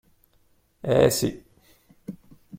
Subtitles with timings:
[0.95, 1.29] Eh si.